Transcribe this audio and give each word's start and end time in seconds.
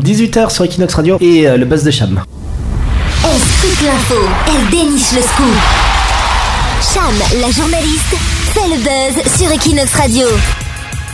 18h 0.00 0.48
sur 0.48 0.64
Equinox 0.64 0.94
Radio 0.94 1.18
et 1.20 1.46
euh, 1.46 1.58
le 1.58 1.66
buzz 1.66 1.84
de 1.84 1.90
Cham. 1.90 2.24
Elle 3.24 3.38
scoop 3.38 3.84
l'info, 3.84 4.14
elle 4.46 4.70
déniche 4.70 5.12
le 5.12 5.20
scoop. 5.20 5.54
Cham, 6.94 7.12
la 7.42 7.50
journaliste, 7.50 8.16
fait 8.54 8.68
le 8.68 8.76
buzz 8.76 9.38
sur 9.38 9.52
Equinox 9.52 9.94
Radio. 9.94 10.26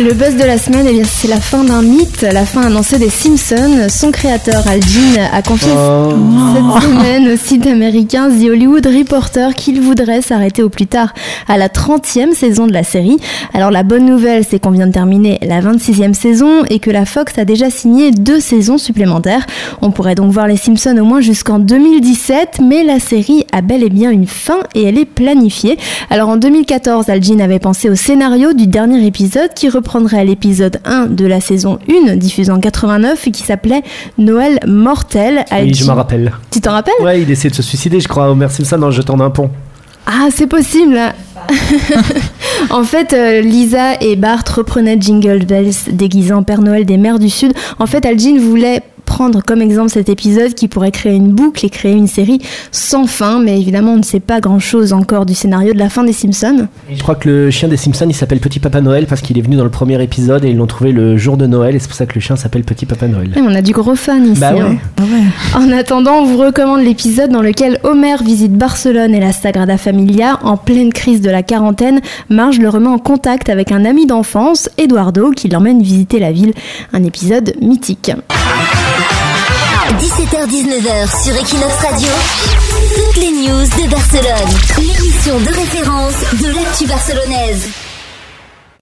Le 0.00 0.12
buzz 0.12 0.36
de 0.36 0.44
la 0.44 0.58
semaine, 0.58 0.86
eh 0.88 0.92
bien, 0.92 1.02
c'est 1.04 1.26
la 1.26 1.40
fin 1.40 1.64
d'un 1.64 1.82
mythe, 1.82 2.22
la 2.22 2.44
fin 2.46 2.62
annoncée 2.62 2.98
des 2.98 3.08
Simpsons. 3.10 3.88
Son 3.88 4.12
créateur, 4.12 4.62
Al 4.68 4.80
Jean, 4.80 5.20
a 5.32 5.42
confié 5.42 5.72
Oh. 5.76 6.12
cette 6.54 6.82
semaine 6.84 7.28
au 7.32 7.36
site 7.36 7.66
américain 7.66 8.28
The 8.30 8.44
Hollywood 8.44 8.86
Reporter 8.86 9.56
qu'il 9.56 9.80
voudrait 9.80 10.22
s'arrêter 10.22 10.62
au 10.62 10.68
plus 10.68 10.86
tard 10.86 11.14
à 11.48 11.58
la 11.58 11.66
30e 11.68 12.32
saison 12.32 12.68
de 12.68 12.72
la 12.72 12.84
série. 12.84 13.16
Alors 13.52 13.72
la 13.72 13.82
bonne 13.82 14.06
nouvelle, 14.06 14.44
c'est 14.48 14.60
qu'on 14.60 14.70
vient 14.70 14.86
de 14.86 14.92
terminer 14.92 15.40
la 15.42 15.60
26e 15.60 16.14
saison 16.14 16.64
et 16.70 16.78
que 16.78 16.90
la 16.92 17.04
Fox 17.04 17.36
a 17.36 17.44
déjà 17.44 17.68
signé 17.68 18.12
deux 18.12 18.38
saisons 18.38 18.78
supplémentaires. 18.78 19.46
On 19.82 19.90
pourrait 19.90 20.14
donc 20.14 20.30
voir 20.30 20.46
les 20.46 20.56
Simpsons 20.56 20.96
au 20.96 21.04
moins 21.04 21.20
jusqu'en 21.20 21.58
2017, 21.58 22.60
mais 22.62 22.84
la 22.84 23.00
série 23.00 23.46
a 23.50 23.62
bel 23.62 23.82
et 23.82 23.90
bien 23.90 24.12
une 24.12 24.28
fin 24.28 24.60
et 24.76 24.84
elle 24.84 24.96
est 24.98 25.06
planifiée. 25.06 25.76
Alors 26.08 26.28
en 26.28 26.36
2014, 26.36 27.08
Al 27.08 27.20
Jean 27.24 27.40
avait 27.40 27.58
pensé 27.58 27.90
au 27.90 27.96
scénario 27.96 28.52
du 28.52 28.68
dernier 28.68 29.04
épisode 29.04 29.52
qui 29.56 29.68
reprendrait 29.88 30.22
l'épisode 30.26 30.80
1 30.84 31.06
de 31.06 31.24
la 31.24 31.40
saison 31.40 31.78
1 32.06 32.16
diffusée 32.16 32.52
en 32.52 32.60
89 32.60 33.26
et 33.26 33.30
qui 33.30 33.42
s'appelait 33.42 33.82
Noël 34.18 34.60
mortel. 34.66 35.46
Oui, 35.50 35.72
je 35.72 35.82
Jean- 35.84 35.92
me 35.92 35.96
rappelle. 35.96 36.30
Tu 36.50 36.60
t'en 36.60 36.72
rappelles? 36.72 36.92
Ouais, 37.00 37.22
il 37.22 37.30
essaie 37.30 37.48
de 37.48 37.54
se 37.54 37.62
suicider, 37.62 37.98
je 37.98 38.06
crois, 38.06 38.28
Homer 38.30 38.48
Simpson 38.50 38.82
en 38.82 38.90
jetant 38.90 39.16
d'un 39.16 39.30
pont. 39.30 39.48
Ah, 40.06 40.28
c'est 40.30 40.46
possible. 40.46 40.98
en 42.70 42.84
fait, 42.84 43.14
euh, 43.14 43.40
Lisa 43.40 43.94
et 44.02 44.16
Bart 44.16 44.42
reprenaient 44.54 44.98
Jingle 45.00 45.44
Bells 45.46 45.72
déguisés 45.90 46.32
en 46.34 46.42
Père 46.42 46.60
Noël 46.60 46.84
des 46.84 46.98
mers 46.98 47.18
du 47.18 47.30
Sud. 47.30 47.52
En 47.78 47.86
fait, 47.86 48.04
Al 48.04 48.18
Jean 48.18 48.38
voulait 48.38 48.82
prendre 49.18 49.42
comme 49.42 49.60
exemple 49.62 49.90
cet 49.90 50.08
épisode 50.08 50.54
qui 50.54 50.68
pourrait 50.68 50.92
créer 50.92 51.16
une 51.16 51.32
boucle 51.32 51.66
et 51.66 51.70
créer 51.70 51.92
une 51.94 52.06
série 52.06 52.40
sans 52.70 53.08
fin, 53.08 53.40
mais 53.40 53.58
évidemment 53.58 53.94
on 53.94 53.96
ne 53.96 54.04
sait 54.04 54.20
pas 54.20 54.38
grand-chose 54.38 54.92
encore 54.92 55.26
du 55.26 55.34
scénario 55.34 55.72
de 55.72 55.78
la 55.80 55.88
fin 55.88 56.04
des 56.04 56.12
Simpsons. 56.12 56.68
Et 56.88 56.94
je 56.94 57.02
crois 57.02 57.16
que 57.16 57.28
le 57.28 57.50
chien 57.50 57.66
des 57.66 57.76
Simpsons, 57.76 58.06
il 58.08 58.14
s'appelle 58.14 58.38
Petit 58.38 58.60
Papa 58.60 58.80
Noël 58.80 59.06
parce 59.08 59.20
qu'il 59.20 59.36
est 59.36 59.40
venu 59.40 59.56
dans 59.56 59.64
le 59.64 59.70
premier 59.70 60.00
épisode 60.00 60.44
et 60.44 60.50
ils 60.50 60.56
l'ont 60.56 60.68
trouvé 60.68 60.92
le 60.92 61.16
jour 61.16 61.36
de 61.36 61.48
Noël 61.48 61.74
et 61.74 61.80
c'est 61.80 61.88
pour 61.88 61.96
ça 61.96 62.06
que 62.06 62.14
le 62.14 62.20
chien 62.20 62.36
s'appelle 62.36 62.62
Petit 62.62 62.86
Papa 62.86 63.08
Noël. 63.08 63.32
On 63.42 63.52
a 63.56 63.60
du 63.60 63.72
gros 63.72 63.96
fan 63.96 64.24
ici. 64.24 64.40
Bah 64.40 64.52
ouais. 64.54 64.60
hein. 64.60 65.04
En 65.56 65.72
attendant, 65.72 66.18
on 66.20 66.26
vous 66.26 66.36
recommande 66.38 66.82
l'épisode 66.82 67.32
dans 67.32 67.42
lequel 67.42 67.80
Homer 67.82 68.14
visite 68.24 68.52
Barcelone 68.52 69.16
et 69.16 69.20
la 69.20 69.32
Sagrada 69.32 69.78
Familia 69.78 70.38
en 70.44 70.56
pleine 70.56 70.92
crise 70.92 71.20
de 71.22 71.30
la 71.30 71.42
quarantaine. 71.42 72.00
Marge 72.30 72.60
le 72.60 72.68
remet 72.68 72.86
en 72.86 72.98
contact 72.98 73.48
avec 73.48 73.72
un 73.72 73.84
ami 73.84 74.06
d'enfance, 74.06 74.70
Eduardo, 74.78 75.32
qui 75.32 75.48
l'emmène 75.48 75.82
visiter 75.82 76.20
la 76.20 76.30
ville. 76.30 76.52
Un 76.92 77.02
épisode 77.02 77.54
mythique. 77.60 78.12
17h-19h 80.46 81.24
sur 81.24 81.34
Equinox 81.34 81.74
Radio, 81.82 82.08
toutes 82.94 83.16
les 83.16 83.30
news 83.32 83.64
de 83.64 83.90
Barcelone. 83.90 84.48
L'émission 84.78 85.40
de 85.40 85.52
référence 85.52 86.14
de 86.40 86.54
l'actu 86.54 86.86
barcelonaise. 86.86 87.68